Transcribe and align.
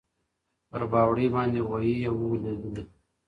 پر 0.69 0.81
باوړۍ 0.91 1.27
باندي 1.33 1.61
غویی 1.67 1.93
یې 2.03 2.09
وو 2.17 2.29
لیدلی 2.43 2.83
` 2.89 2.93